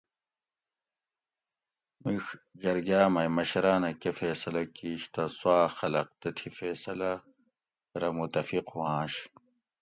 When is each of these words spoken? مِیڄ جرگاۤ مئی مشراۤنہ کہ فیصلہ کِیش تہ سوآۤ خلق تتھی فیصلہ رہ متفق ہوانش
مِیڄ 2.01 2.25
جرگاۤ 2.61 3.07
مئی 3.13 3.29
مشراۤنہ 3.35 3.91
کہ 4.01 4.09
فیصلہ 4.19 4.61
کِیش 4.75 5.01
تہ 5.13 5.23
سوآۤ 5.37 5.67
خلق 5.77 6.07
تتھی 6.21 6.49
فیصلہ 6.59 7.11
رہ 7.99 8.09
متفق 8.17 8.65
ہوانش 8.73 9.13